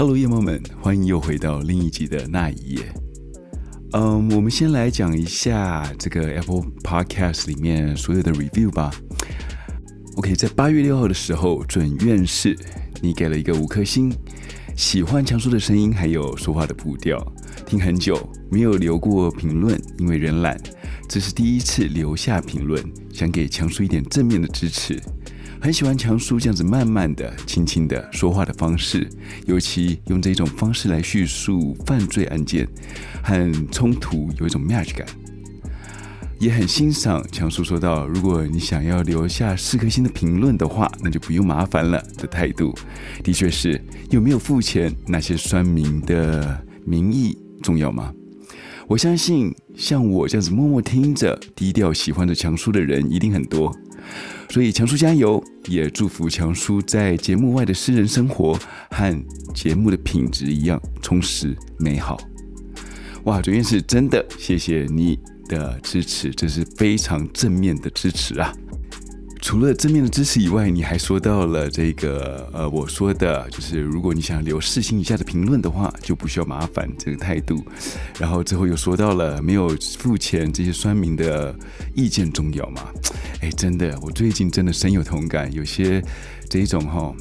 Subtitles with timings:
[0.00, 2.90] Hello，夜猫们，欢迎又回到另一集的那一夜。
[3.92, 8.90] 嗯，我们先来讲一下这个 Apple Podcast 里面所有的 review 吧。
[10.16, 12.56] OK，在八月六号的时候，准院士，
[13.02, 14.10] 你给了一个五颗星，
[14.74, 17.22] 喜欢强叔的声音，还有说话的步调。
[17.66, 20.58] 听很久没有留过评论，因为人懒，
[21.10, 22.82] 这是第一次留下评论，
[23.12, 24.98] 想给强叔一点正面的支持。
[25.60, 29.06] 很喜欢强叔这样子慢慢的、轻轻的说话的方式，
[29.44, 32.66] 尤其用这种方式来叙述犯罪案件
[33.22, 35.06] 很冲突，有一种 match 感。
[36.38, 42.74] 也很欣赏强叔说到，如果你想要留下四颗星的评论的话，那就不用麻烦了的态度。
[43.22, 48.10] 的确是，有没有付钱，那些酸民的名义重要吗？
[48.90, 53.72] 我相信像我这样子默默听着、低调喜欢着强叔的人一定很多。
[54.48, 58.58] 所以强叔加油，也祝福强叔在节目外的私人生活
[58.90, 62.18] 和节目的品质一样充实美好。
[63.26, 65.16] 哇，准院士真的谢谢你
[65.48, 68.52] 的支持，这是非常正面的支持啊！
[69.40, 77.64] 除了正面的支持以外，你还说到了这个，呃，我说的就是，如果你想留四星以下的评论的话，就不需要麻烦这个态度。
[78.18, 79.68] 然后最后又说到了没有
[79.98, 81.54] 付钱，这些酸民的
[81.94, 82.82] 意见重要吗？
[83.40, 86.02] 哎，真的，我最近真的深有同感，有些
[86.48, 87.12] 这种哈、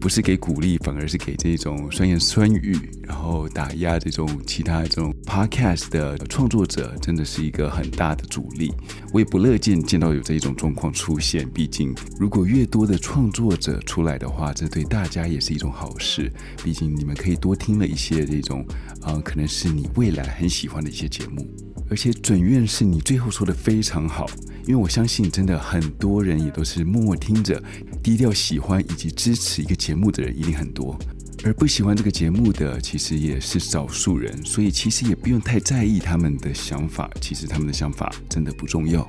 [0.00, 8.72] 不是给鼓励，反而是给这种酸言酸语，然后打压这种其他这种 podcast 的创作者，真的是一个很大的阻力。
[9.12, 11.48] 我也不乐见见到有这一种状况出现。
[11.50, 16.32] 毕竟，如果越多的创作者出来的话，这对大家也是一种好事。
[16.62, 18.64] 毕竟，你们可以多听了一些这种，
[19.02, 21.46] 啊、可能是你未来很喜欢的一些节目。
[21.90, 24.26] 而且，准院士你最后说的非常好。
[24.66, 27.62] 因为我相信，真的很多人也都是默默听着，
[28.02, 30.98] 低调喜欢以及支持一个节目的人一定很多，
[31.44, 39.06] 而不喜欢这个节目的其实也是少数人，所以其实也不用太在意他们的想法，其实他们的想法真的不重要。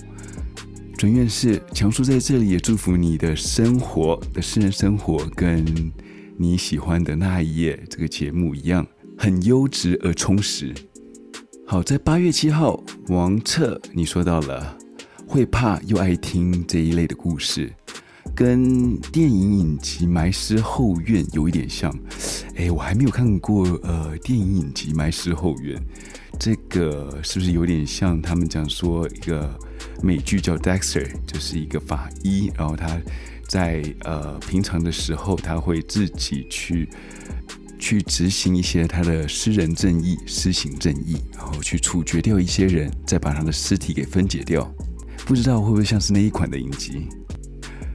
[0.98, 5.66] 准院士强叔在这里也祝福你的生活的私人生活，跟
[6.38, 8.86] 你喜欢的那一夜这个节目一样，
[9.18, 10.74] 很优质而充实。
[11.66, 14.78] 好，在八月七号，王彻你说到了。
[15.26, 17.72] 会怕又爱听这一类的故事，
[18.36, 21.94] 跟电影影集《埋尸后院》有一点像。
[22.56, 25.78] 哎，我还没有看过呃电影影集《埋尸后院》，
[26.38, 29.58] 这个是不是有点像他们讲说一个
[30.04, 33.00] 美剧叫《Dexter》，就是一个法医，然后他
[33.48, 36.90] 在呃平常的时候他会自己去
[37.80, 44.70] 去执行一些他的私人正义、私刑正义，然后去处决掉一些人，再把他的尸体给分解掉。
[45.26, 47.08] 不知道会不会像是那一款的影集？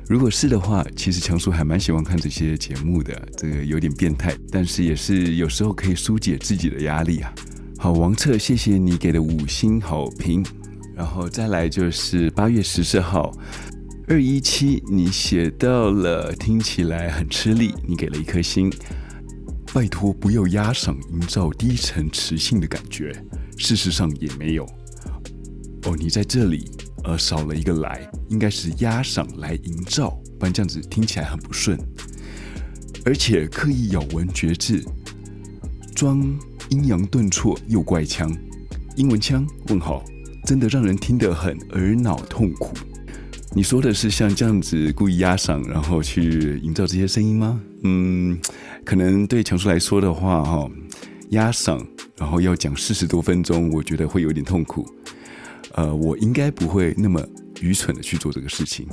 [0.07, 3.29] 如果是的话，其实强叔还蛮喜欢看这些节目的。
[3.39, 7.33] 这个有点变态，但是也是有时候可以疏解自己的压力啊。
[7.79, 10.45] 好，王彻，谢谢你给的五星好评。
[10.95, 13.33] 然后再来就是八月十四号，
[14.07, 18.71] 二一七，你写到了，听起来很吃力，你给了一颗星。
[19.73, 23.11] 拜托不要压嗓，营造低沉磁性的感觉。
[23.57, 24.65] 事实上也没有。
[25.85, 26.71] 哦，你在这里。
[27.05, 31.79] 而少了一个来，应该是压嗓来营造，不然这样子听起来很不顺。
[33.05, 34.83] 而且刻意咬文嚼字，
[35.95, 36.21] 装
[36.71, 38.35] 阴阳顿挫又怪腔，
[38.97, 39.47] 英文腔？
[39.69, 40.03] 问号，
[40.47, 42.75] 真的让人听得很耳脑痛苦。
[43.53, 47.61] 你说的是像这样子故意压嗓，然后去营造这些声音吗？
[47.83, 48.37] 嗯，
[48.85, 50.69] 可能对强叔来说的话，哈，
[51.29, 54.85] 压嗓，然后要讲四十多分钟，我觉得会有点痛苦。
[55.75, 57.25] 呃，我应该不会那么
[57.61, 58.87] 愚蠢的去做这个事情。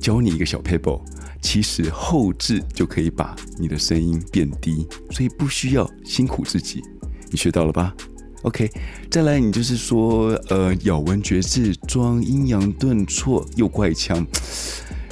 [0.00, 1.00] 教你一个小撇步，
[1.40, 6.82] 其实后置就可以把你的声音变低，所以不需要辛苦自己。
[7.30, 7.94] 你学到了吧
[8.42, 8.70] ？OK，
[9.10, 14.24] 再来，你就是说，呃，咬文嚼字，装阴阳顿挫又怪腔，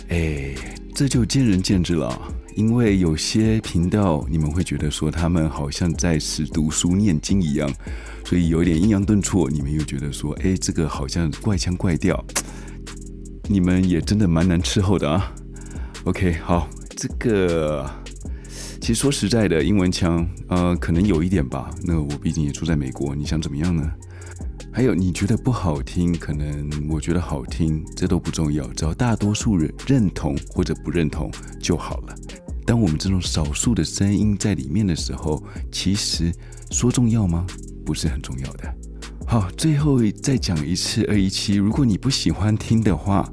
[0.09, 0.55] 哎，
[0.95, 2.17] 这就见仁见智了。
[2.55, 7.71] 因为有些频道你们会觉得说他们好像在是读书念经一样。
[8.27, 12.25] 所以有点抑扬顿挫，你们又觉得说，哎，这个好像怪腔怪调，
[13.51, 15.31] 你们也真的蛮难伺候的啊。
[16.05, 17.89] OK，好，这个
[18.81, 21.71] 其实说实在的，英文腔，呃，可能有一点吧。
[21.83, 23.93] 那我毕竟也住在美国，你想怎么样呢？
[24.73, 31.31] 还有你觉得不好听，可能我觉得好听，这都不重要，只要大多数人认同或者不认同
[31.61, 32.15] 就好了。
[32.67, 36.33] 当我们这种少数的声音在里面的时候，其实
[36.71, 37.47] 说重要吗？
[37.85, 38.75] 不是很重要的。
[39.27, 43.31] 好，最后再讲一次二一七，如果你不喜欢听的话，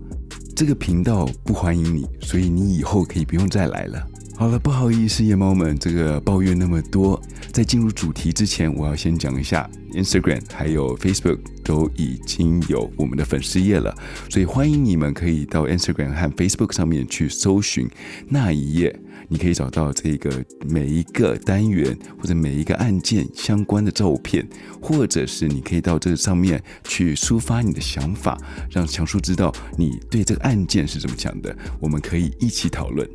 [0.55, 4.07] 这个频道不欢迎你，所以你以后可以不用再来了。
[4.37, 13.95] 好了，不好意思，夜猫们，这个抱怨那么多，在进入主题之前，我要先讲一下，Instagram 还有 Facebook 都已经有我们的粉丝页了，
[14.29, 17.87] 所以欢迎你们可以到 Instagram 和 Facebook 上面去搜寻
[18.29, 18.99] 那一页，
[19.31, 24.45] 你可以找到这个每一个单元或者每一个案件相关的照片，
[24.81, 28.37] 或者是你可以到这上面去抒发你的想法，
[28.69, 33.09] 让强叔知道你对这个案件是怎么想的，我们可以一起讨论。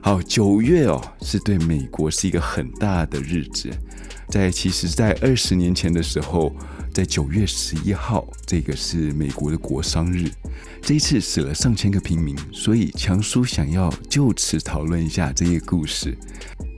[0.00, 3.70] 好，九月哦，是对美国是一个很大的日子。
[4.28, 6.52] 在其实，在二十年前的时候，
[6.92, 10.30] 在九月十一号，这个是美国的国殤日。
[10.82, 16.16] 这一次死了上千个平民，所以强叔想要就此讨论一下这个故事。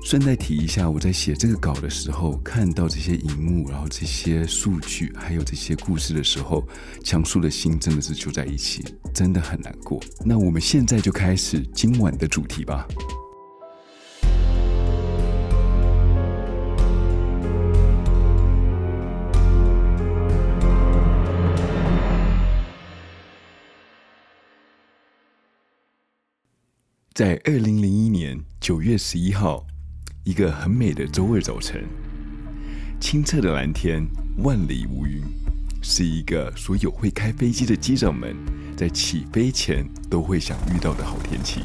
[0.05, 6.64] 顺带提一下，我在写这个稿的时候，看到这些荧幕，然后这些数据，还有这些故事的时候，
[7.02, 9.99] 强叔的心真的是揪在一起，真的很难过。
[10.25, 12.87] 那我们现在就开始今晚的主题吧。
[27.14, 29.64] 在二零零一年九月十一号。
[30.25, 31.84] 一个很美的周二早晨，
[32.99, 34.05] 清澈的蓝天，
[34.38, 35.22] 万里无云，
[35.81, 38.34] 是一个所有会开飞机的机长们
[38.76, 41.61] 在起飞前都会想遇到的好天气。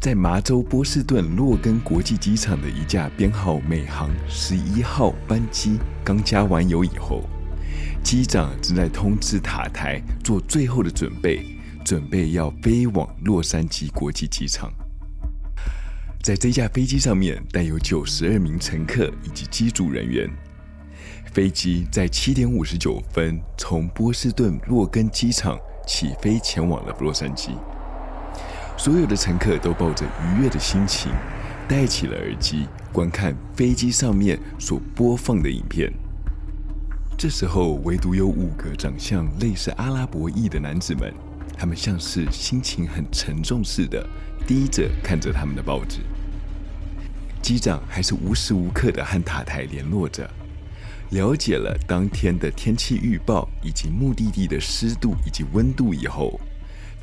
[0.00, 7.28] 在麻州波士顿洛根国际机场的一架编号美航十一号班机刚加完油以后，
[8.02, 11.55] 机长正在通知塔台做最后的准备，
[11.86, 14.72] 准备要飞往洛杉矶国际机场。
[16.20, 20.28] 在这架飞机上面，带有九十二名乘客以及机组人员。
[21.32, 25.56] 飞机在七点五十九分从波士顿洛根机场
[25.86, 27.50] 起飞，前往了洛杉矶。
[28.76, 31.12] 所有的乘客都抱着愉悦的心情，
[31.68, 35.92] 戴起了耳机，观看飞机上面所播放的影片。
[37.16, 41.14] 这时候，唯独有五个长相类似阿拉伯裔的男子们，
[41.58, 44.06] 他们像是心情很沉重似的，
[44.46, 46.00] 低着看着他们的报纸。
[47.42, 50.28] 机长还是无时无刻的和塔台联络着，
[51.10, 56.40] 了解了当天的天气预报以及目的地的湿度以及温度以后，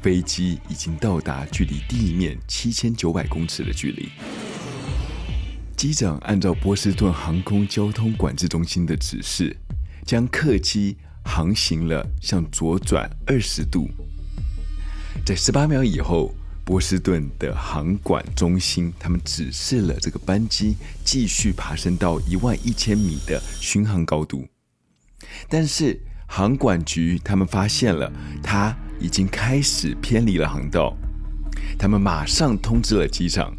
[0.01, 4.09] 飞机已经到达距离地面七千九百公尺的距离。
[5.77, 9.55] 机长按照波士顿航空交通管制中心的指示，
[10.05, 13.89] 将客机航行了向左转二十度，
[15.25, 16.33] 在十八秒以后。
[16.65, 24.47] 波士顿的航管中心，他们指示了这个班机继续爬升到一万一千米的巡航高度，
[25.49, 28.09] 但是航管局他们发现了
[28.41, 30.95] 它已经开始偏离了航道，
[31.77, 33.53] 他们马上通知了机长，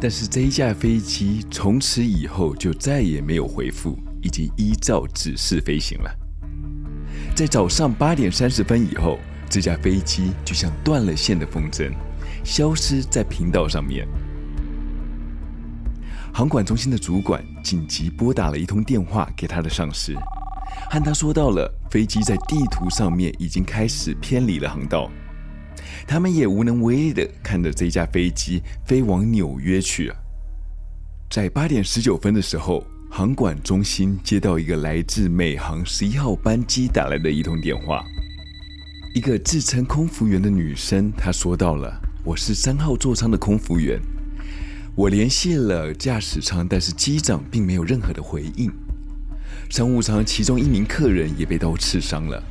[0.00, 6.16] 但是这一架飞机从此以后就再也没有回复，已经依照指示飞行了，
[7.34, 9.18] 在早上八点三十分以后。
[9.48, 11.92] 这架飞机就像断了线的风筝，
[12.44, 14.06] 消失在频道上面。
[16.32, 20.14] 航管中心的主管紧急拨打了一通电话给他的上司，
[20.90, 25.08] 和他说到了飞机在地图上面已经开始偏离了航道。
[26.06, 30.16] 他们也无能为力的看着这架飞机飞往纽约去了。
[31.30, 38.04] 在八点十九分的时候，航管中心接到一个来自美航十一号班机打来的一通电话。
[39.14, 44.00] 一个自称空服员的女生，她说到了：“我是三号座舱的空服员，
[44.96, 48.72] 我联系了驾驶舱，但是机长并没有任何的回应。
[49.70, 52.42] 商务舱其中一名客人也被刀刺伤了，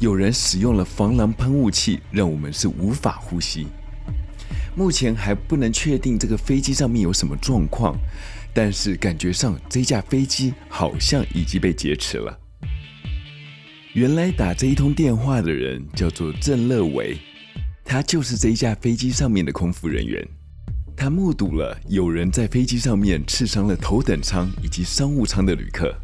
[0.00, 3.66] 有人使用了防狼喷雾器，让我们是无法呼吸。
[4.74, 7.94] 目前还不能确定这个飞机上面有什么状况，
[8.54, 12.38] 但是感觉上这架飞机好像已经被劫持了。”
[13.96, 17.16] 原来打这一通电话的人叫做郑乐维，
[17.82, 20.22] 他就是这一架飞机上面的空服人员。
[20.94, 25.94] 他目睹了有人在飞机上面刺伤了头等舱以及商务舱的旅客。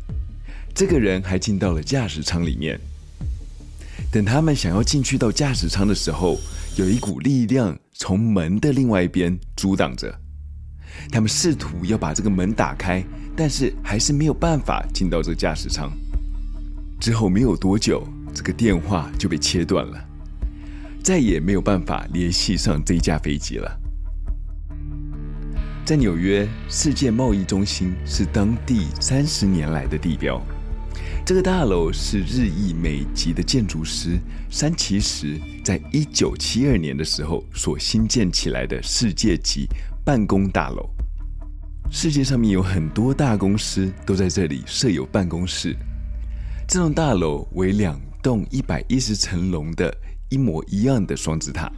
[0.74, 2.80] 这个人还进到了驾驶舱里面。
[4.10, 6.40] 等他们想要进去到驾驶舱的时候，
[6.76, 10.18] 有一股力量从门的另外一边阻挡着。
[11.10, 13.04] 他们试图要把这个门打开，
[13.36, 15.92] 但是还是没有办法进到这驾驶舱。
[17.02, 19.98] 之后没有多久，这个电话就被切断了，
[21.02, 23.76] 再也没有办法联系上这一架飞机了。
[25.84, 30.40] 在纽约，世界贸易中心是当地三十年来的地标，
[31.26, 34.16] 这个大楼是日裔美籍的建筑师
[34.48, 39.66] 山崎实在一九七二年的时候所新建起来的世界级
[40.04, 40.88] 办公大楼。
[41.90, 45.76] 世界上面有很多大公司都在这里设有办公室。
[46.72, 49.94] 这栋大楼为两栋一百一十层楼的
[50.30, 51.70] 一模一样的双子塔，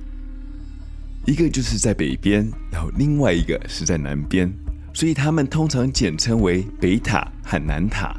[1.26, 4.48] 一个就是在北边，然后另外一个是在南边，
[4.92, 8.14] 所以他们通常简称为北塔和南塔。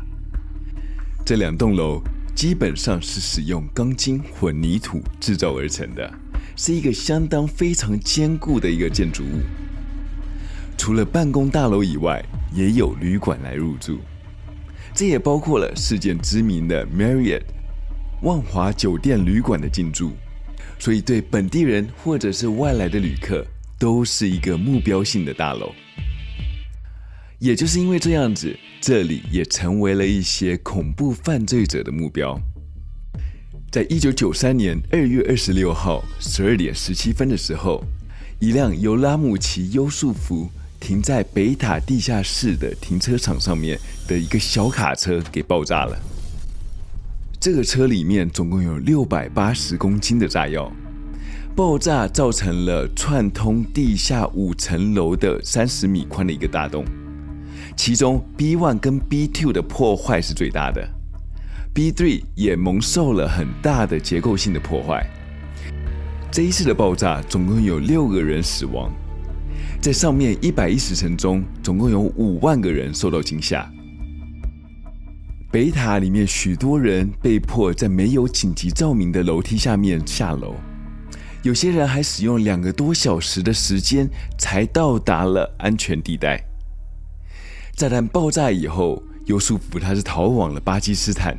[1.26, 2.02] 这两栋楼
[2.36, 6.14] 基本上是使用钢筋混凝土制造而成的，
[6.58, 9.40] 是一个相当非常坚固的一个建筑物。
[10.78, 12.22] 除了办公大楼以外，
[12.54, 13.98] 也有旅馆来入住，
[14.96, 17.44] 这也包括了世界知名的 Marriott
[18.22, 20.14] 万华酒店旅馆的进驻，
[20.80, 23.46] 所以对本地人或者是外来的旅客
[23.78, 25.74] 都是一个目标性的大楼。
[27.40, 32.40] 也就是因为这样子，这里也成为了一些恐怖犯罪者的目标。
[33.70, 37.84] 在一九九三年二月二十六号十二点十七分的时候，
[38.40, 40.50] 一辆由拉姆齐优素福
[40.86, 43.76] 停在北塔地下室的停车场上面
[44.08, 45.98] 的一个小卡车给爆炸了。
[47.40, 50.72] 这个车里面总共有六百八十公斤的炸药，
[51.56, 56.86] 爆炸造成了串通地下五层楼的三十米宽的一个大洞。
[57.76, 60.88] 其中 B one 跟 B two 的破坏是最大的
[61.74, 65.04] ，B three 也蒙受了很大的结构性的破坏。
[66.32, 68.94] 这一次的爆炸总共有六个人死亡。
[69.86, 73.72] 在上面一百一十层中，总共有五万个人受到惊吓。
[75.52, 80.56] 北塔里面许多人被迫在没有紧急照明的楼梯下面下楼，
[81.44, 86.44] 有些人还使用两个多小时的时间才到达了安全地带。
[87.76, 91.38] 炸弹爆炸以后，优素福他是逃往了巴基斯坦，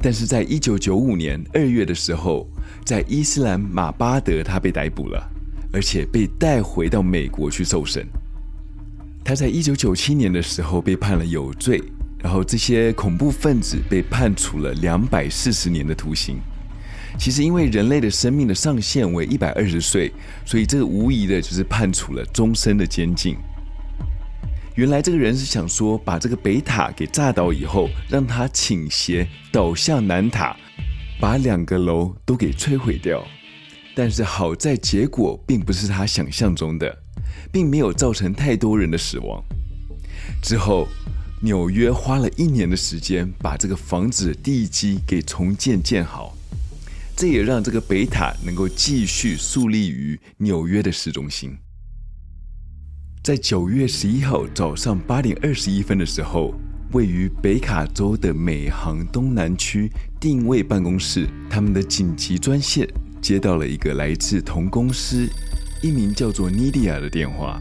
[0.00, 2.48] 但是在一九九五年二月的时候，
[2.86, 5.32] 在伊斯兰马巴德他被逮捕了。
[5.76, 8.08] 而且被带回到美国去受审。
[9.22, 11.82] 他在一九九七年的时候被判了有罪，
[12.18, 16.38] 然后这些恐怖分子被判处了两百四十年的徒刑。
[17.18, 20.10] 其实因为人类的生命的上限为一百二十岁，
[20.46, 23.36] 所以这个无疑的就是判处了终身的监禁。
[24.76, 30.56] 原来这个人是想说，把这个北塔给炸倒以后，让它倾斜倒向南塔，
[31.20, 33.22] 把两个楼都给摧毁掉。
[33.98, 36.98] 但是好在结果并不是他想象中的，
[37.50, 39.42] 并没有造成太多人的死亡。
[40.42, 40.86] 之后，
[41.40, 46.36] 纽约花了一年的时间把这个房子地基给重建建好，
[47.16, 51.56] 这也让这个北塔能够继续树立于纽约的市中心。
[53.24, 56.52] 在九月十一号早上八点二十一分的时候，
[56.92, 62.86] 位于北卡州的美航东南区定位办公室，他们的紧急专线。
[63.26, 65.28] 接到了一个来自同公司
[65.82, 67.60] 一名叫做妮迪亚的电话，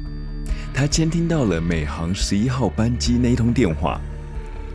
[0.72, 4.00] 他监听到了美航十一号班机那通电话，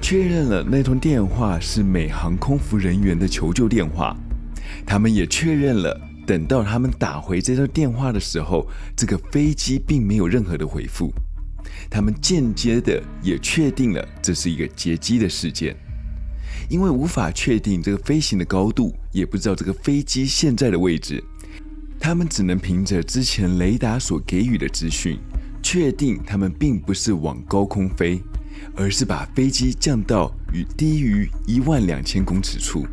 [0.03, 4.17] 确认了那通电话是美航空服人员的求救电话。
[4.85, 8.67] 他们也确认了，等到他们打回这通电话的时候，
[8.97, 11.15] 这个飞机并没有任何的回复。
[11.89, 15.73] 他们间接的也确定了这是一个劫机的事件。
[16.71, 21.23] 因为无法确定这个飞行的高度，也不知道这个飞机现在的位置，
[21.99, 25.19] 他们只能凭着之前雷达所给予的资讯，
[25.61, 28.23] 确定他们并不是往高空飞，
[28.77, 32.87] 而是把飞机降到与低于一万两千公尺处。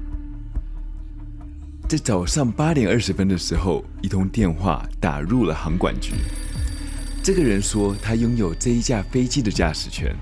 [1.88, 6.14] 在早上八点二十分的时候，一通电话打入了航管局。
[7.22, 10.16] 这个人说，他拥有这一架飞机的驾驶权，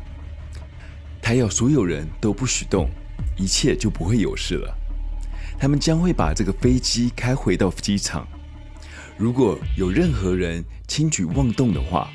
[1.22, 2.90] 他要所有人都不许动。
[3.38, 4.76] 一切就不会有事了。
[5.58, 8.28] 他们将会把这个飞机开回到机场。
[9.18, 12.10] 如果有任何人轻举妄动的话，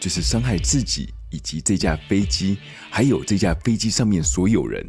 [0.00, 2.58] 就是伤害自己以及这架飞机，
[2.90, 4.84] 还有这架飞机上面所有人。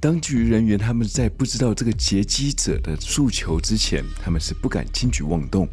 [0.00, 5.68] 当局人员他们在不知道这个劫机者的诉求之前，他们是不敢轻举妄动。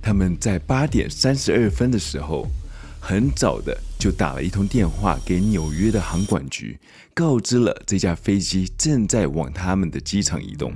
[0.00, 2.46] 他们在八点三十二分的时候，
[3.08, 6.76] 很早的就打了一通电话给纽约的航管局，
[7.14, 10.72] 告知了这架飞机正在往他们的机场移动，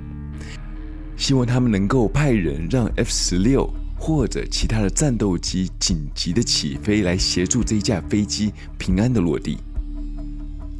[1.17, 3.69] 希望他们能够派人让 F 十六
[3.99, 9.57] 或者其他的战斗机紧急的起飞来协助这架飞机平安的落地。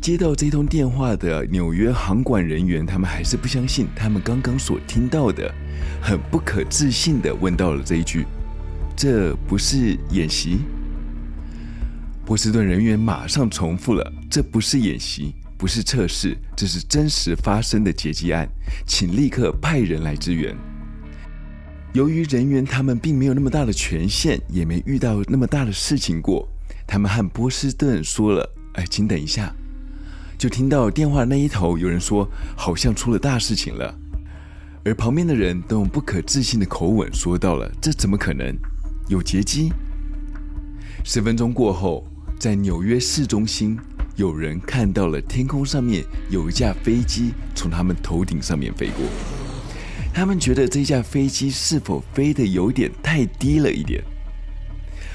[0.02, 5.54] 接到这通电话的纽约航管人员，他们还是不相信他们刚刚所听到的，
[6.02, 8.26] 很不可置信的问到了这一句
[8.96, 10.60] ：“这不是演习？”
[12.26, 18.48] 波士顿人员马上重复了：“这不是演习，不是测试，这是真实发生的劫机案，
[18.86, 20.56] 请立刻派人来支援。
[21.94, 26.48] 由于人员他们并没有那么大的权限，也没遇到那么大的事情过，
[26.88, 29.54] 他们和波士顿说了：“哎，请等一下。”
[30.38, 33.94] 就听到电话那一头有人说：“好像出了大事情了。”
[34.86, 38.56] 而旁边的人都用不可置信的口吻说到了：“这怎么可能？
[39.10, 39.72] 有劫机？”
[41.04, 42.08] 十分钟过后，
[42.42, 43.78] 在纽约市中心，
[44.16, 49.06] 有人看到了天空上面有一架飞机从他们头顶上面飞过。
[50.12, 54.04] 他们觉得这架飞机是否飞得有点太低了一点？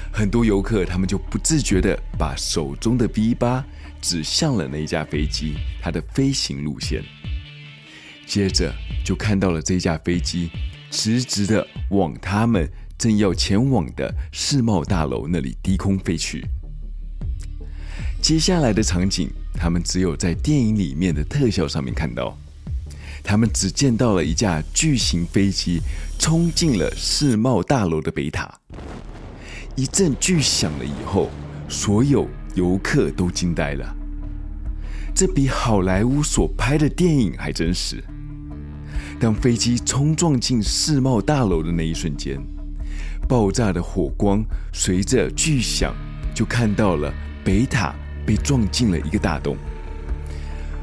[0.09, 3.61] 很多游客他们就不自觉地把手中的 V8
[4.01, 7.03] 指向了那架飞机，它的飞行路线。
[8.25, 10.49] 接着就看到了这架飞机
[10.89, 16.47] 直直地往他们正要前往的世贸大楼那里低空飞去。
[18.21, 22.37] 接下来的场景，他们只有在电影里面的特效上面看到。
[23.23, 25.81] 他们只见到了一架巨型飞机
[26.17, 28.59] 冲进了世贸大楼的北塔，
[29.75, 31.29] 一阵巨响了以后，
[31.67, 33.95] 所有游客都惊呆了。
[35.13, 38.03] 这比好莱坞所拍的电影还真实。
[39.19, 42.39] 当飞机冲撞进世贸大楼的那一瞬间，
[43.27, 45.93] 爆炸的火光随着巨响，
[46.33, 47.93] 就看到了北塔
[48.27, 49.57] 被撞进了一个大洞。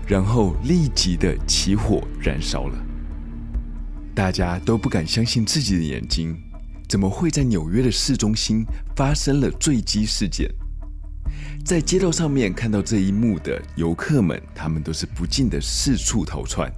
[0.07, 2.79] 然后立即的起火燃烧了，
[4.15, 6.37] 大家都不敢相信自己的眼睛，
[6.89, 8.65] 怎么会在纽约的市中心
[8.97, 10.51] 发生了坠机事件？
[11.65, 16.71] 在街道上面看到这一幕的游客们，他们都是不禁的四处逃窜。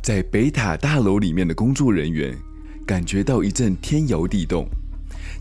[0.00, 2.36] 在北塔大楼里面的工作人员
[2.86, 4.68] 感觉到一阵天摇地动，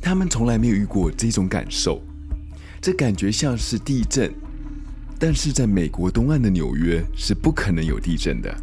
[0.02, 2.02] 他们从来没有遇过这种感受，
[2.82, 4.32] 这感觉像是地震。
[5.22, 8.56] 但是在美国东岸的纽约是不可能有地震的。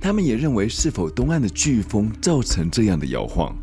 [0.00, 3.54] 他们也认为是否东岸的飓风造成这样的摇晃，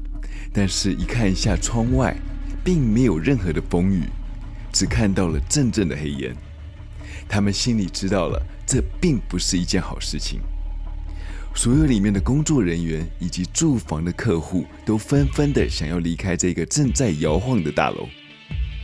[0.54, 2.16] 但是一看一下窗外，
[2.64, 4.04] 并没有任何的风雨，
[4.72, 6.36] 只看到了阵阵的黑烟。
[7.28, 10.40] 他们心里知道了，这并不是一件好事情。
[11.56, 18.08] 所有里面的工作人员以及住房的客户都纷纷的想要离开这个正在摇晃的大楼，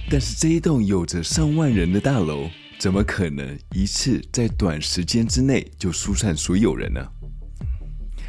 [0.10, 2.50] 但是这一栋有着上万人的大楼。
[2.78, 7.00] 怎么可能一次在短时间之内就疏散所有人呢？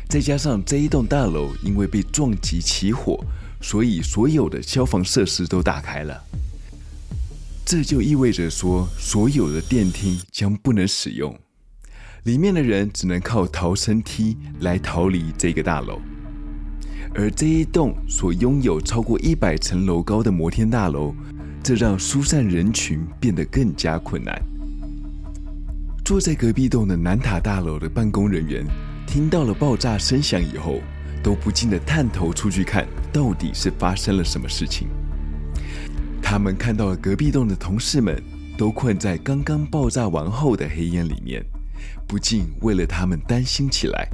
[0.09, 3.19] 再加上这一栋大楼因为被撞击起火，
[3.61, 6.23] 所以所有的消防设施都打开了。
[7.65, 11.37] 这就意味着说，所有的电梯将不能使用，
[12.23, 16.01] 里面的人只能靠逃生梯来逃离这个大楼。
[17.17, 21.13] 而这一栋所拥有超过一百层楼高的摩天大楼。
[21.67, 24.41] 这让疏散人群变得更加困难。
[26.05, 28.65] 坐在隔壁栋的南塔大楼的办公人员
[29.05, 30.81] 听到了爆炸声响以后，
[31.25, 34.87] 都不禁地探头出去看，到底是发生了什么事情。
[36.23, 38.23] 他们看到了隔壁栋的同事们
[38.57, 41.45] 都困在刚刚爆炸完后的黑烟里面，
[42.07, 44.09] 不禁为了他们担心起来。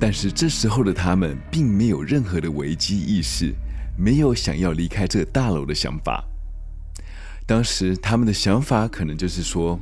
[0.00, 3.54] 但是这时候的他们并没有任何的危机意识。
[3.96, 6.24] 没有想要离开这大楼的想法。
[7.46, 9.78] 当时他们的想法可能就是说，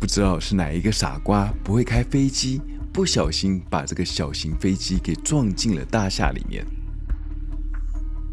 [0.00, 2.60] 不知道是哪一个傻瓜不会开飞机，
[2.92, 6.64] 不小心把这个小型飞机给撞进了大厦里面。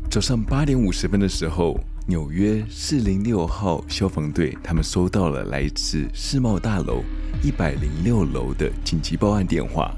[0.09, 7.03] 早上八点五十分的时候，纽约四零六号消防队他们收到了来自世贸大楼
[7.43, 9.93] 一百零六楼的紧急报案电话。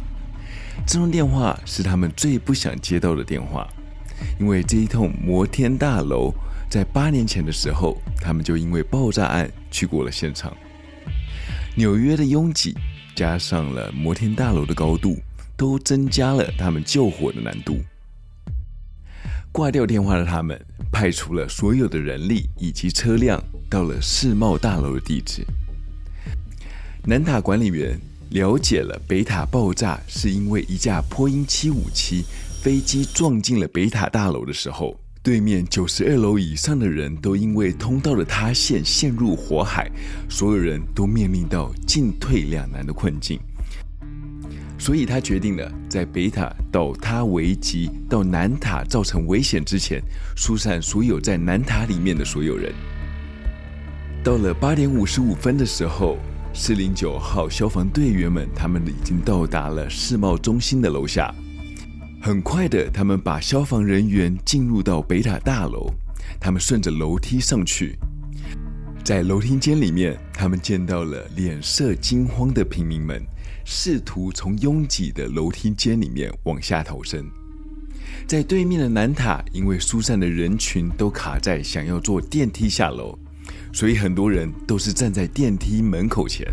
[0.85, 3.65] 这通电话是他们最不想接到的电话。
[4.39, 6.33] 因为这一栋摩天大楼
[6.69, 10.55] 在八年前的时候，他们就因为爆炸案去过了现场。
[11.75, 12.75] 纽约的拥挤
[13.15, 15.17] 加上了摩天大楼的高度，
[15.55, 17.79] 都增加了他们救火的难度。
[19.51, 20.59] 挂掉电话的他们，
[20.91, 25.45] 派出了所有的人力以及车辆到了世贸大楼的地址。
[27.03, 32.23] 南塔管理员了解了北塔爆炸是因为一架波音七五七。
[32.61, 39.89] 飞机撞进了北塔大楼的时候，对面九十二楼以上的人都因为通道的塌陷陷入火海，
[40.29, 43.39] 所有人都面临到进退两难的困境。
[44.77, 49.99] 所以他决定了在北塔倒塌危及到南塔造成危险之前，
[50.37, 52.71] 疏散所有在南塔里面的所有人。
[54.23, 56.19] 到了八点五十五分的时候，
[56.53, 61.33] 四零九号消防队员们他们已经到达了世贸中心的楼下。
[62.23, 65.91] 很快的，他们把消防人员进入到北塔大楼。
[66.39, 67.97] 他们顺着楼梯上去，
[69.03, 73.19] 在楼梯间里面，他们见到了脸色惊慌的平民们，
[73.65, 77.25] 试图从拥挤的楼梯间里面往下逃生。
[78.27, 83.17] 在对面的南塔，因为疏散的人群都卡在想要坐电梯下楼，
[83.73, 86.47] 所以很多人都是站在电梯门口前。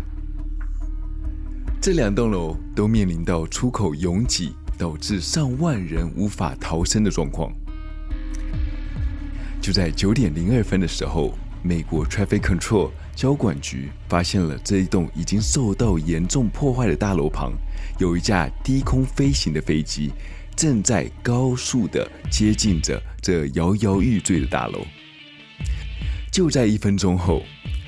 [1.79, 7.53] 这两栋楼都面临到出口拥挤，导致上万人无法逃生的状况。
[9.61, 17.51] 就在九点零二分的时候，美国 Traffic Control 交管局发现了这一栋已经受到严重破坏的大楼旁，
[17.99, 20.11] 有一架低空飞行的飞机。
[20.55, 24.85] 正在高速的接近着这摇摇欲坠的大楼。
[26.29, 27.43] 就在一分钟后，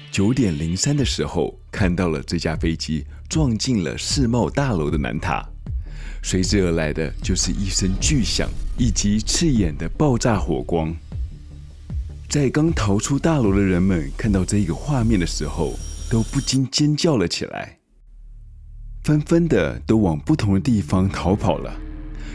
[0.10, 5.46] 九点零三的时候，看到了这架飞机撞进了世贸大楼的南塔，
[6.24, 10.94] 随之而来的就是一声巨响以及刺眼的爆炸火光。
[12.30, 15.78] 在刚逃出大楼的人们看到这一个画面的时候，
[16.10, 17.80] 都不禁尖叫了起来，
[19.04, 21.74] 纷纷的都往不同的地方逃跑了。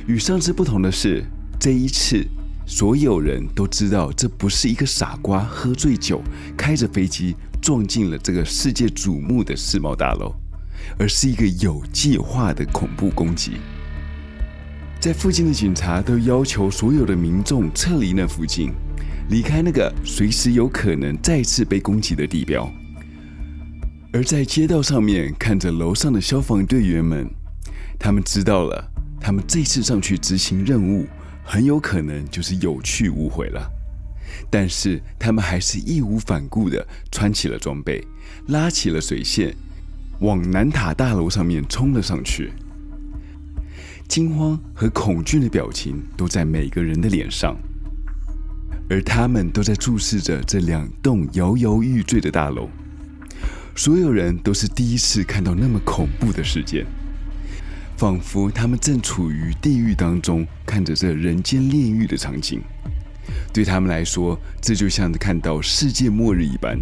[0.07, 1.25] 与上次不同的是，
[1.59, 2.27] 这一次
[2.66, 6.20] 所有人都知道，这不是一个傻瓜喝醉酒
[6.59, 10.35] 开着飞机撞进了这个世界瞩目的世贸大楼，
[10.99, 13.53] 而是一个有计划的恐怖攻击。
[14.98, 18.72] 在附近的警察都要求所有的民众撤离那附近，
[19.28, 22.68] 离开那个随时有可能再次被攻击的地标。
[24.12, 27.28] 而在街道上面看着楼上的消防队员们，
[27.98, 28.92] 他们知道了。
[29.20, 31.06] 他们这次上去执行任务，
[31.44, 33.68] 很有可能就是有去无回了。
[34.50, 38.02] 但是他们还是义无反顾地穿起了装备，
[38.48, 39.54] 拉起了水线，
[40.20, 42.52] 往南塔大楼上面冲了上去。
[44.08, 47.56] 惊慌和恐惧的表情都在每个人的脸上，
[48.88, 52.68] 而他们都在注视着这两栋摇摇欲坠的大楼。
[53.74, 56.86] 所有人都是第一次看到那么恐怖的事件。
[57.96, 62.60] 仿佛他们正处于地狱当中，看着这人间炼狱的场景。
[63.52, 66.78] 对他们来说，这就像看到世界末日一般。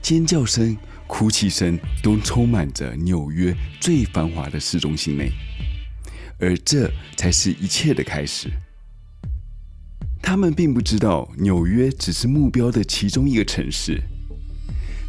[0.00, 0.76] 尖叫声、
[1.06, 5.30] 哭泣声都充满着纽约最繁华的市中心内，
[6.38, 8.50] 而这才是一切的开始。
[10.22, 14.02] 他们并不知道，纽约只是目标的其中一个城市。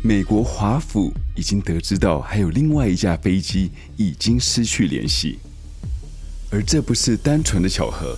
[0.02, 5.40] 美国华府已经得知到，还有另外一架飞机已经失去联系，
[6.52, 8.18] 而这不是单纯的巧合。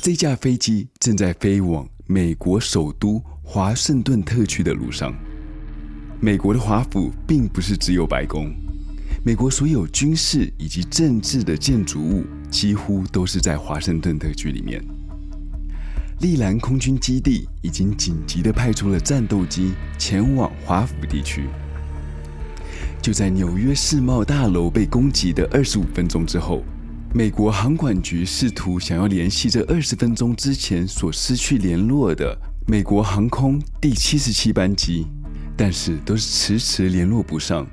[0.00, 5.14] 这架飞机正在飞往美国首都华盛顿特区的路上。
[6.18, 8.50] 美国的华府并不是只有白宫，
[9.24, 14.84] 美国所有军事以及政治的建筑物几乎都是在华盛顿特区里面。
[16.22, 21.44] 利兰空军基地已经紧急地派出了战斗机前往华府地区。
[23.00, 26.64] 就在纽约世贸大楼被攻击的二十五分钟之后，
[27.14, 35.06] 美国航管局试图想要联系这二十分钟之前所失去联络的美国航空第七十七班机，
[35.56, 37.64] 但是都是迟迟联络不上，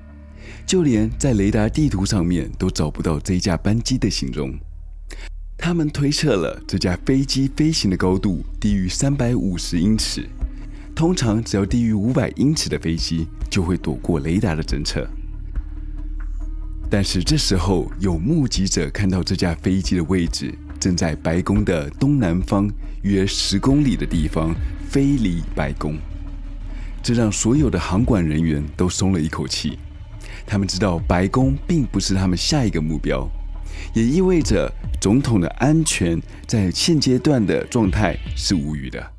[0.70, 4.54] 就连在雷达地图上面都找不到这架班机的行踪。
[5.58, 10.30] 他们推测了这架飞机飞行的高度低于三百五十英尺，
[10.94, 15.10] 通常只要低于五百英尺的飞机就会躲过雷达的侦测。
[16.88, 22.70] 但是这时候有目击者看到这架飞机的位置正在白宫的东南方
[23.02, 24.54] 约十公里的地方
[24.88, 25.98] 飞离白宫，
[27.02, 29.80] 这让所有的航管人员都松了一口气。
[30.50, 33.30] 他们知道白宫并不是他们下一个目标。
[33.94, 39.12] 也意味着总统的安全在现阶段的状态是无虞的。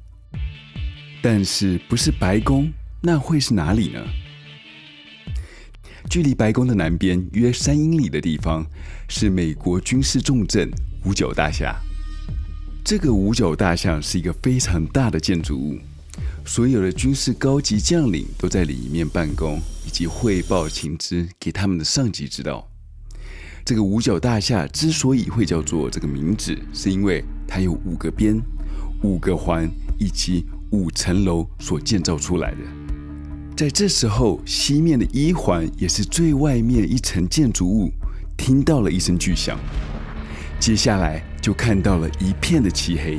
[1.23, 4.05] 但是不是白宫，那会是哪里呢？
[6.11, 8.67] 距离白宫的南边约三英里的地方
[9.09, 10.69] 是美国军事重镇
[11.05, 11.77] 五角大厦。
[12.85, 15.79] 这个五角大厦是一个非常大的建筑物，
[16.45, 22.67] 所有的军事高级将领都在里面办公，以及汇报情资给他们的上级知道。
[23.65, 28.41] 这个五角大厦之所以会叫做这个名字，是因为它有五个边、
[29.03, 32.59] 五个环以及五层楼所建造出来的。
[33.57, 37.93] 在这时候，西面的一环也是最外面一层建筑物，
[38.37, 39.59] 听到了一声巨响，
[40.59, 43.19] 接下来就看到了一片的漆黑，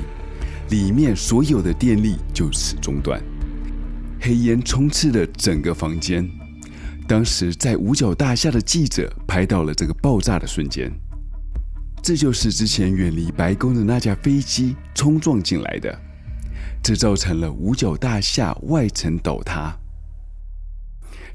[0.72, 3.22] 里面所有的电力就此中断，
[4.22, 6.26] 黑烟充斥了整个房间。
[7.06, 10.90] 当时在五角大厦的记者拍到了这个爆炸的瞬间，
[12.02, 16.00] 这就是之前远离白宫的那架飞机冲撞进来的，
[16.82, 19.78] 这造成了五角大厦外层倒塌。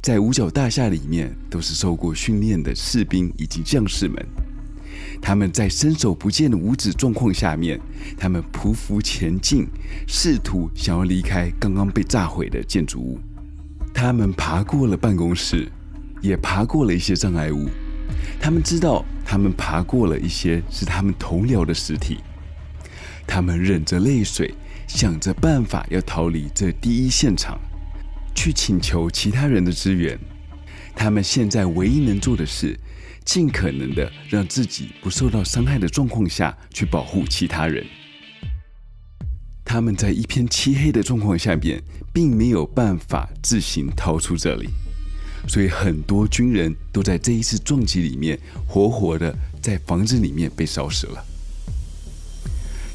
[0.01, 4.27] 在五角大厦里面都是受过训练的士兵以及将士们。
[5.20, 7.81] 他们在伸手不见的五指状况下面，
[8.16, 9.66] 他们匍匐前进，
[10.07, 13.18] 试图想要离开刚刚被炸毁的建筑物。
[13.92, 15.66] 他们爬过了办公室，
[16.20, 17.68] 也爬过了一些障碍物。
[18.38, 22.18] 他们知道，他们爬过了一些是他们同僚的尸体。
[23.26, 24.55] 他们忍着泪水，
[24.87, 27.59] 想着办法要逃离这第一现场，
[28.35, 30.16] 去请求其他人的支援。
[30.94, 32.79] 他们现在唯一能做的是，
[33.26, 37.84] 尽可能的让自己不受到伤害的状况下去保护其他人。
[39.64, 41.82] 他们在一片漆黑的状况下边，
[42.14, 44.68] 并没有办法自行逃出这里，
[45.48, 51.24] 所以很多军人都在这一次撞击里面活活的在房子里面被烧死了。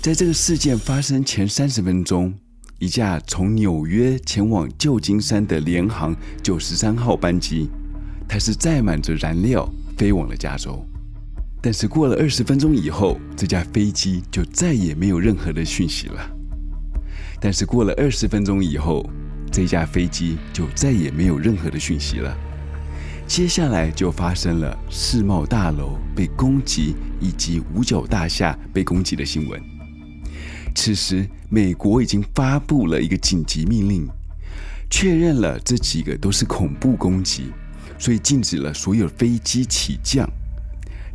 [0.02, 2.34] 在这个事件发生前三十分钟，
[2.80, 7.70] 一架从纽约前往旧金山的联航九十三号班机，
[8.30, 9.70] 它是载满着燃料。
[10.02, 10.84] 飞往了加州，
[11.62, 16.20] 但是过了二十分钟以后，这架飞机就再也没有任何的讯息了。
[17.40, 19.08] 但是过了二十分钟以后，
[19.52, 22.36] 这架飞机就再也没有任何的讯息了。
[23.28, 29.62] 接下来就发生了世贸大楼被攻击以及五角大厦被攻击的新闻。
[30.74, 34.08] 此时，美国已经发布了一个紧急命令，
[34.90, 37.52] 确认了这几个都是恐怖攻击。
[38.02, 40.28] 所以禁止了所有飞机起降，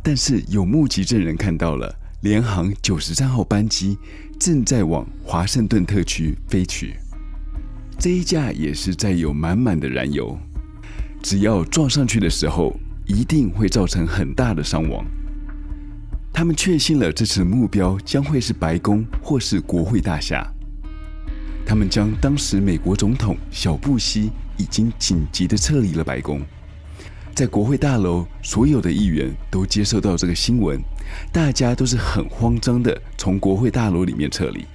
[0.01, 3.97] 但是有目击证人看到了联航九十三号班机
[4.39, 6.95] 正在往华盛顿特区飞去。
[7.99, 10.39] 这一架也是载有满满的燃油，
[11.21, 12.73] 只要撞上去的时候，
[13.05, 15.05] 一定会造成很大的伤亡。
[16.31, 20.47] 他们确信了这次目标将会是白宫或是国会大厦。
[21.65, 26.41] 他们将当时美国总统小布希已经紧急的撤离了白宫。
[27.37, 30.81] 在国会大楼，所有的议员都接受到这个新闻，
[31.31, 34.65] 大家都是很慌张的从国会大楼里面撤离。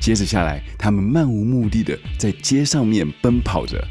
[0.00, 3.84] 接着下来，他们漫无目的的在街上面奔跑着。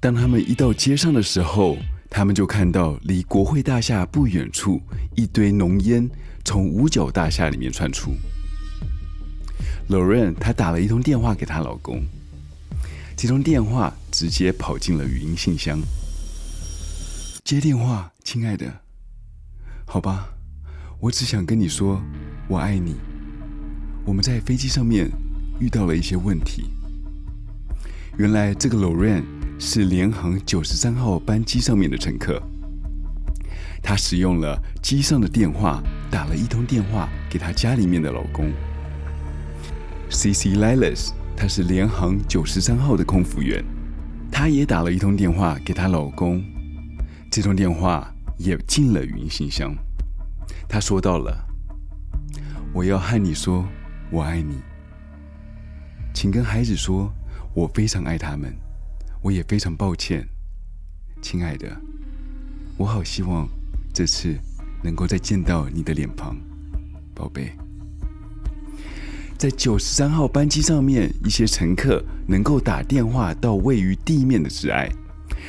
[0.00, 1.78] 当他们一到街上的时候，
[2.10, 4.82] 他们就看到离国会大厦不远处
[5.14, 6.10] 一堆浓烟
[6.44, 8.10] 从五角大厦里面窜出。
[9.88, 12.02] Lorraine 她打了一通电话给她老公，
[13.16, 15.78] 这通电话直接跑进了语音信箱。
[17.44, 18.64] 接电话，亲爱的。
[19.84, 20.30] 好吧，
[20.98, 22.00] 我只想跟你说，
[22.48, 22.94] 我爱你。
[24.06, 25.10] 我们在飞机上面
[25.60, 26.70] 遇到了一些问题。
[28.16, 29.24] 原来这个 Lorraine
[29.58, 32.42] 是联航九十三号班机上面的乘客，
[33.82, 38.50] 她使用了机上的电话打了一通电话给她家里面的老公。
[40.08, 43.62] C C Liles，她是联航九十三号的空服员，
[44.32, 46.42] 她也打了一通电话给她老公。
[47.34, 49.74] 这通电话也进了语音信箱。
[50.68, 51.36] 他说到了
[52.72, 53.66] ：“我要和你说，
[54.08, 54.58] 我爱你。
[56.14, 57.12] 请跟孩子说，
[57.52, 58.56] 我非常爱他们。
[59.20, 60.24] 我也非常抱歉，
[61.20, 61.76] 亲爱的。
[62.76, 63.48] 我好希望
[63.92, 64.38] 这次
[64.84, 66.36] 能够再见到你的脸庞，
[67.16, 67.50] 宝贝。”
[69.36, 74.88] 在九十三号班机上面，一些乘客能够打电话到位于地面的挚爱，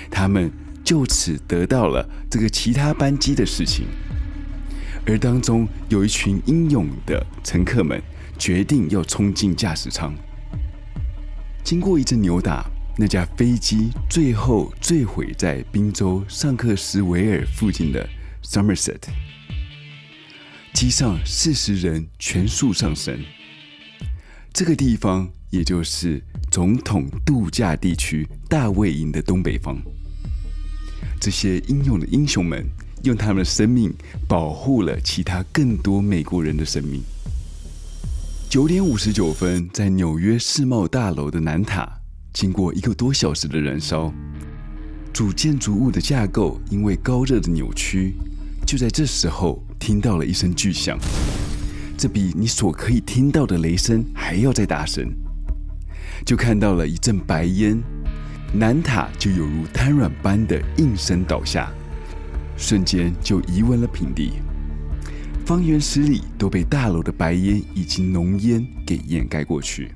[0.09, 0.51] 他们。
[0.85, 3.87] 就此得到了这个其他班机的事情，
[5.07, 7.99] 而当中有一群英勇的乘客们
[8.37, 10.13] 决定要冲进驾驶舱。
[11.63, 12.69] 经过一阵扭打，
[12.99, 18.07] 那架飞机最后坠毁在宾州尚克斯维尔附近的
[18.43, 19.01] Somerset，
[20.71, 23.19] 机上四十人全数丧生。
[24.53, 26.21] 这个地方也就是
[26.51, 29.81] 总统度假地区大卫营的东北方。
[31.19, 32.65] 这些英勇的英雄们
[33.03, 33.93] 用他们的生命
[34.27, 37.01] 保护了其他更多美国人的生命。
[38.49, 41.89] 九点五十九分，在纽约世贸大楼的南塔，
[42.33, 44.13] 经过一个多小时的燃烧，
[45.11, 48.13] 主建筑物的架构因为高热的扭曲，
[48.65, 50.97] 就在这时候听到了一声巨响，
[51.97, 55.11] 这比你所可以听到的雷声还要再大声，
[56.25, 57.83] 就看到了一阵白烟。
[58.57, 61.69] 南塔就犹如瘫软般的应声倒下，
[62.55, 64.35] 瞬间就夷为了平地。
[65.45, 69.91] 方圆十里都被大楼的白烟以及浓烟给掩盖过去。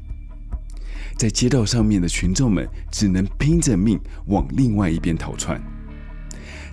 [1.16, 5.62] 在街道上面的群众们只能拼着命往另外一边逃窜。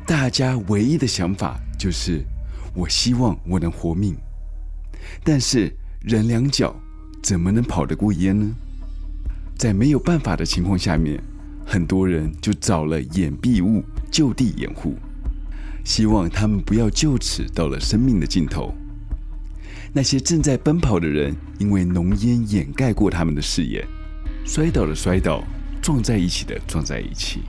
[0.05, 2.25] 大家唯一的想法就是：
[2.75, 4.17] 我希望我能活命。
[5.23, 6.75] 但是人两脚
[7.23, 8.53] 怎么能跑得过烟呢？
[9.57, 11.23] 在没有办法的情况下面。
[11.67, 14.95] 很多人就找了掩蔽物就地掩护，
[15.85, 18.73] 希望他们不要就此到了生命的尽头。
[19.93, 23.85] 那些正在奔跑的人，因为浓烟掩盖过他们的视野，
[24.45, 25.43] 摔倒的摔倒，
[25.83, 27.41] 撞在一起的撞在一起。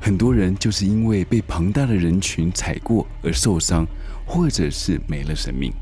[0.00, 3.86] 很多人就是因为被庞大的人群踩过而受伤，
[4.26, 5.72] 或者是没了生命。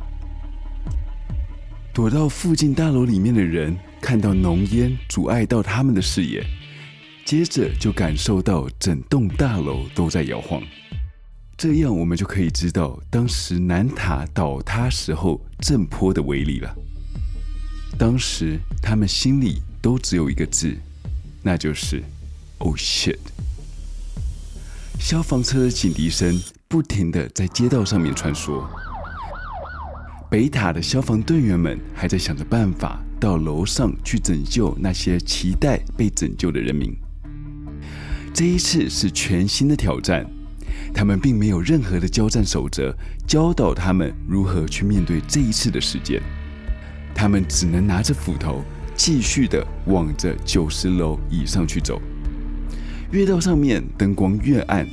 [1.95, 6.45] 躲到附近大楼里面的人看到浓烟阻碍到他们的视野，
[7.27, 10.63] 接着就感受到整栋大楼都在摇晃。
[11.57, 16.73] 这样我们就可以知道当时南塔倒塌时候震波的威力了。
[17.99, 20.73] 当时他们心里都只有一个字，
[21.43, 22.01] 那就是
[22.59, 23.19] “Oh shit”。
[25.01, 28.65] 消防车的警笛声不停的在街道上面穿梭。
[30.31, 36.97] 北塔的消防队员们还在想着办法到楼上去拯救那些期待被拯救的人民。
[38.37, 40.23] 这一次是全新的挑战，
[40.93, 42.95] 他们并没有任何的交战守则
[43.27, 46.21] 教导他们如何去面对这一次的事件。
[47.15, 48.63] 他们只能拿着斧头
[48.95, 51.99] 继续的往着九十楼以上去走。
[53.11, 54.87] 越到上面，灯光越暗。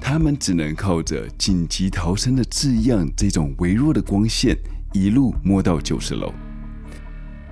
[0.00, 4.56] 他们只能靠着紧急逃生的字样这种微弱的光线，
[4.92, 6.32] 一路摸到九十楼。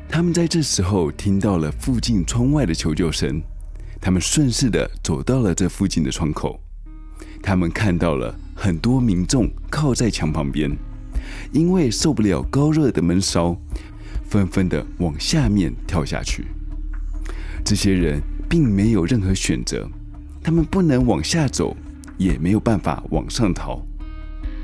[0.09, 3.42] 他们在这时候听到了附近窗外的求救声，
[4.05, 6.61] 他们顺势的走到了这附近的窗口。
[7.43, 10.71] 他们看到了很多民众靠在墙旁边，
[11.53, 13.57] 因为受不了高热的闷烧，
[14.29, 16.45] 纷纷的往下面跳下去。
[17.64, 19.88] 这些人并没有任何选择，
[20.43, 21.75] 他们不能往下走。
[22.17, 23.85] 也没有办法往上逃。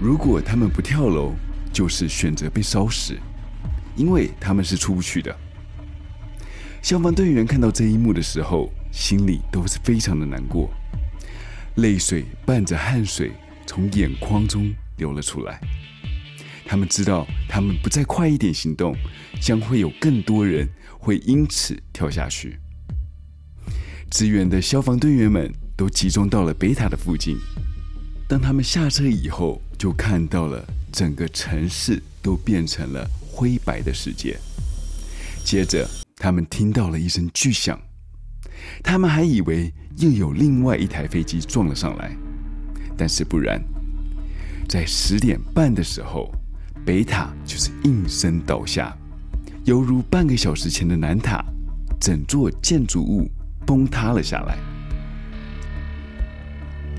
[0.00, 1.32] 如果他们不跳楼，
[1.72, 3.18] 就是选择被烧死，
[3.96, 5.36] 因为他们是出不去的。
[6.80, 10.70] 消防队员看到这一幕的时候，心里都是非常的难过，
[11.76, 13.32] 泪水伴着汗水
[13.66, 15.60] 从眼眶中流了出来。
[16.66, 18.94] 他们知道，他们不再快一点行动，
[19.40, 22.58] 将会有更多人会因此跳下去。
[24.10, 25.52] 支援的消防队员们。
[25.80, 27.38] 都集中到了北塔的附近。
[28.28, 34.38] 当他们下车以后，就看到了整个城市都变成了灰白的世界。
[35.42, 37.80] 接着，他们听到了一声巨响，
[38.82, 42.16] 他们还以为又有另外一台飞机撞了上来，
[42.96, 43.62] 但是不然，
[44.68, 46.32] 在十点半的时候，
[46.84, 48.96] 北塔就是应声倒下，
[49.64, 51.44] 犹如半个小时前的南塔，
[52.00, 53.30] 整座建筑物
[53.66, 54.56] 崩塌了下来。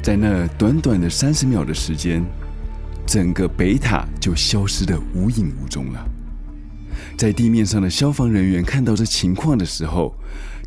[0.04, 2.24] 在那短短的三十秒的时间，
[3.06, 6.08] 整个北塔就消失得无影无踪了。
[7.18, 10.16] 在地面上的消防人员看到这情况的时候，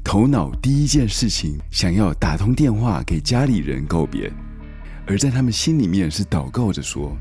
[0.05, 4.31] 头脑第一件事情想要打通电话给家里人告别，
[5.07, 7.17] 而在他们心里面是祷告着说，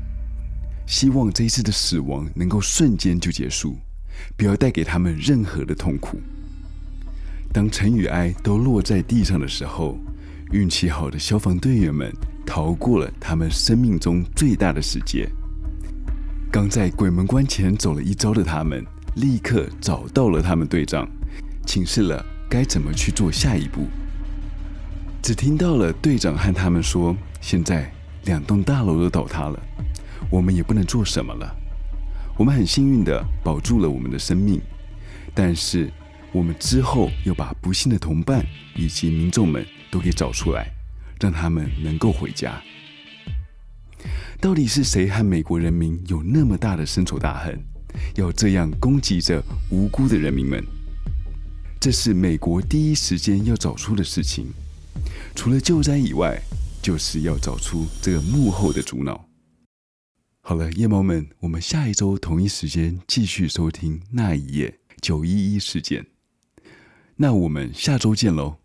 [0.86, 3.74] 希望这一次的死亡能够瞬间就结束，
[4.36, 6.20] 不要带给他们任何的痛苦。
[7.52, 9.98] 当尘与埃都落在地上的时候，
[10.52, 12.12] 运气好的消防队员们
[12.46, 15.28] 逃过了他们生命中最大的世界。
[16.52, 18.84] 刚在鬼门关前走了一遭的他们，
[19.16, 21.08] 立刻找到了他们队长，
[21.66, 23.88] 请示了该怎么去做下一步。
[25.20, 27.92] 只听到了队长和他们说：“现在
[28.26, 29.60] 两栋大楼都倒塌了，
[30.30, 31.52] 我们也不能做什么了。
[32.38, 34.60] 我们很幸运地保住了我们的生命，
[35.34, 35.92] 但是……”
[36.30, 40.68] 我们之后要把不幸的同伴以及民众们都给找出来，
[41.20, 42.60] 让他们能够回家。
[44.40, 47.56] 到底是谁和美国人民有那么大的深仇大恨，
[48.16, 49.40] 要这样攻击着
[49.70, 50.60] 无辜的人民们？
[51.84, 54.50] 这是美国第一时间要找出的事情。
[55.34, 56.40] 除了救灾以外，
[56.80, 59.28] 就是要找出这个幕后的主脑。
[60.40, 66.06] 好了，夜猫们，我们下一周同一时间继续收听那一夜九一一事件。
[67.16, 68.63] 那我们下周见喽。